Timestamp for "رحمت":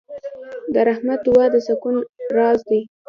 0.87-1.19